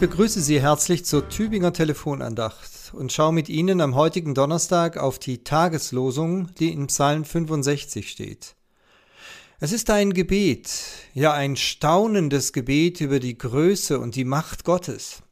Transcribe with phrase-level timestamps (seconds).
[0.00, 5.42] begrüße Sie herzlich zur Tübinger Telefonandacht und schaue mit Ihnen am heutigen Donnerstag auf die
[5.42, 8.54] Tageslosung, die in Psalm 65 steht.
[9.58, 10.70] Es ist ein Gebet,
[11.14, 15.24] ja ein staunendes Gebet über die Größe und die Macht Gottes.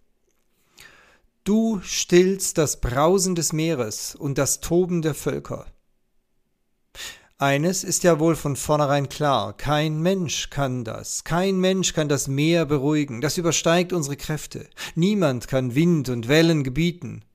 [1.45, 5.67] Du stillst das Brausen des Meeres und das Toben der Völker.
[7.39, 12.29] Eines ist ja wohl von vornherein klar, kein Mensch kann das, kein Mensch kann das
[12.29, 17.27] Meer beruhigen, das übersteigt unsere Kräfte, niemand kann Wind und Wellen gebieten.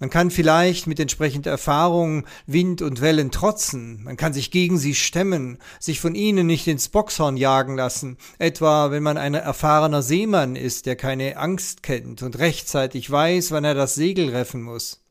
[0.00, 4.96] Man kann vielleicht mit entsprechender Erfahrung Wind und Wellen trotzen, man kann sich gegen sie
[4.96, 10.56] stemmen, sich von ihnen nicht ins Boxhorn jagen lassen, etwa wenn man ein erfahrener Seemann
[10.56, 15.04] ist, der keine Angst kennt und rechtzeitig weiß, wann er das Segel reffen muss.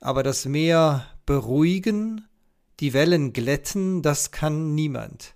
[0.00, 2.26] Aber das Meer beruhigen,
[2.80, 5.34] die Wellen glätten, das kann niemand.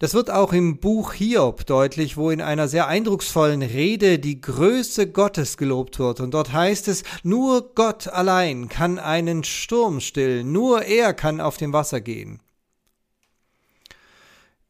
[0.00, 5.10] Das wird auch im Buch Hiob deutlich, wo in einer sehr eindrucksvollen Rede die Größe
[5.10, 6.20] Gottes gelobt wird.
[6.20, 11.58] Und dort heißt es, nur Gott allein kann einen Sturm stillen, nur er kann auf
[11.58, 12.40] dem Wasser gehen.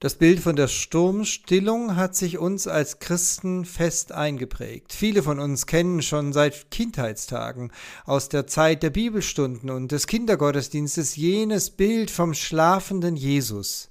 [0.02, 4.94] Das Bild von der Sturmstillung hat sich uns als Christen fest eingeprägt.
[4.94, 7.70] Viele von uns kennen schon seit Kindheitstagen
[8.06, 13.90] aus der Zeit der Bibelstunden und des Kindergottesdienstes jenes Bild vom schlafenden Jesus,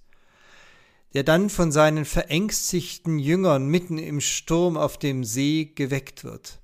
[1.13, 6.59] der dann von seinen verängstigten Jüngern mitten im Sturm auf dem See geweckt wird.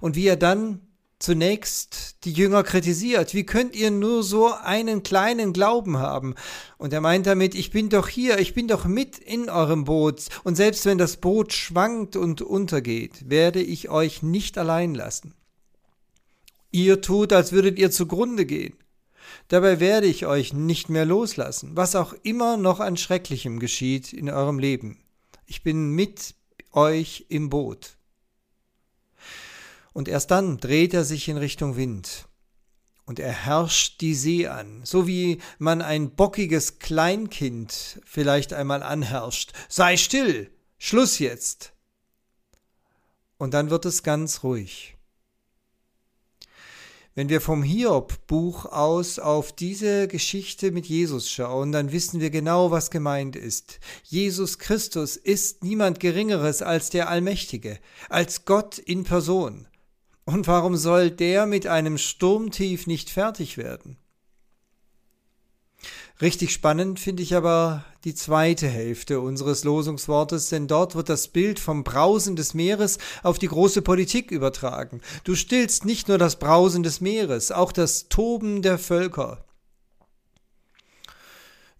[0.00, 0.80] Und wie er dann
[1.20, 3.34] zunächst die Jünger kritisiert.
[3.34, 6.34] Wie könnt ihr nur so einen kleinen Glauben haben?
[6.78, 10.26] Und er meint damit, ich bin doch hier, ich bin doch mit in eurem Boot,
[10.42, 15.34] und selbst wenn das Boot schwankt und untergeht, werde ich euch nicht allein lassen.
[16.72, 18.74] Ihr tut, als würdet ihr zugrunde gehen.
[19.48, 24.30] Dabei werde ich euch nicht mehr loslassen, was auch immer noch an Schrecklichem geschieht in
[24.30, 24.98] eurem Leben.
[25.46, 26.34] Ich bin mit
[26.72, 27.99] euch im Boot
[29.92, 32.26] und erst dann dreht er sich in Richtung Wind.
[33.04, 39.52] Und er herrscht die See an, so wie man ein bockiges Kleinkind vielleicht einmal anherrscht.
[39.68, 41.72] Sei still, Schluss jetzt.
[43.36, 44.96] Und dann wird es ganz ruhig.
[47.16, 52.70] Wenn wir vom Hiob-Buch aus auf diese Geschichte mit Jesus schauen, dann wissen wir genau,
[52.70, 53.80] was gemeint ist.
[54.04, 59.66] Jesus Christus ist niemand Geringeres als der Allmächtige, als Gott in Person.
[60.30, 63.96] Und warum soll der mit einem Sturmtief nicht fertig werden?
[66.20, 71.58] Richtig spannend finde ich aber die zweite Hälfte unseres Losungswortes, denn dort wird das Bild
[71.58, 75.00] vom Brausen des Meeres auf die große Politik übertragen.
[75.24, 79.44] Du stillst nicht nur das Brausen des Meeres, auch das Toben der Völker.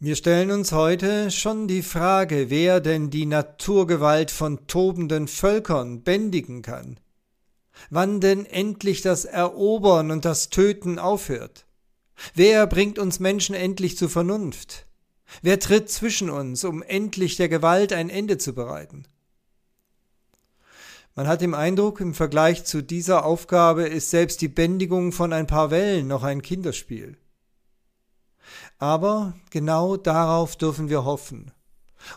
[0.01, 6.63] Wir stellen uns heute schon die Frage, wer denn die Naturgewalt von tobenden Völkern bändigen
[6.63, 6.99] kann
[7.89, 11.67] wann denn endlich das Erobern und das Töten aufhört?
[12.35, 14.87] Wer bringt uns Menschen endlich zur Vernunft?
[15.43, 19.05] Wer tritt zwischen uns, um endlich der Gewalt ein Ende zu bereiten?
[21.15, 25.47] Man hat den Eindruck, im Vergleich zu dieser Aufgabe ist selbst die Bändigung von ein
[25.47, 27.17] paar Wellen noch ein Kinderspiel.
[28.79, 31.53] Aber genau darauf dürfen wir hoffen.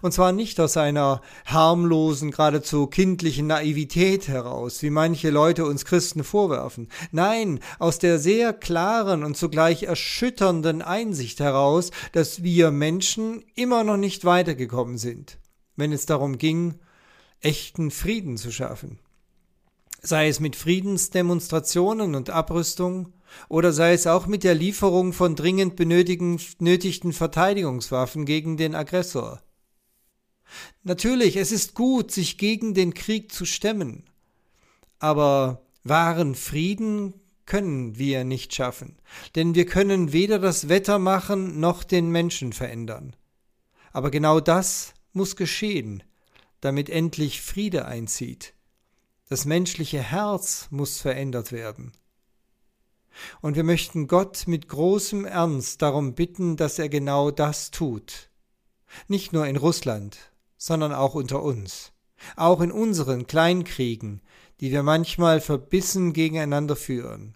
[0.01, 6.23] Und zwar nicht aus einer harmlosen, geradezu kindlichen Naivität heraus, wie manche Leute uns Christen
[6.23, 6.88] vorwerfen.
[7.11, 13.97] Nein, aus der sehr klaren und zugleich erschütternden Einsicht heraus, dass wir Menschen immer noch
[13.97, 15.38] nicht weitergekommen sind,
[15.75, 16.75] wenn es darum ging,
[17.41, 19.00] echten Frieden zu schaffen.
[20.01, 23.13] Sei es mit Friedensdemonstrationen und Abrüstung,
[23.50, 29.41] oder sei es auch mit der Lieferung von dringend benötigten Verteidigungswaffen gegen den Aggressor.
[30.84, 34.04] Natürlich, es ist gut, sich gegen den Krieg zu stemmen,
[35.00, 37.14] aber wahren Frieden
[37.46, 38.98] können wir nicht schaffen,
[39.36, 43.16] denn wir können weder das Wetter machen noch den Menschen verändern.
[43.92, 46.04] Aber genau das muss geschehen,
[46.62, 48.54] damit endlich Friede einzieht.
[49.30, 51.92] Das menschliche Herz muss verändert werden.
[53.42, 58.30] Und wir möchten Gott mit großem Ernst darum bitten, dass er genau das tut.
[59.07, 60.31] Nicht nur in Russland,
[60.63, 61.92] sondern auch unter uns,
[62.38, 64.21] auch in unseren Kleinkriegen,
[64.62, 67.36] die wir manchmal verbissen gegeneinander führen.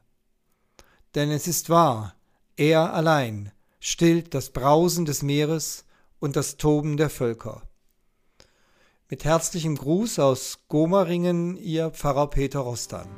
[1.13, 2.15] Denn es ist wahr,
[2.55, 3.51] er allein
[3.81, 5.83] stillt das Brausen des Meeres
[6.19, 7.63] und das Toben der Völker.
[9.09, 13.09] Mit herzlichem Gruß aus Gomaringen, Ihr Pfarrer Peter Rostan.